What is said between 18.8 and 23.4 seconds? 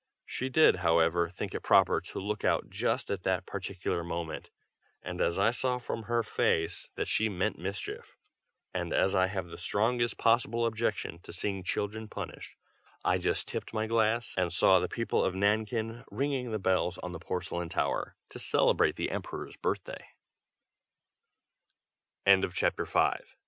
the Emperor's birthday. CHAPTER VI.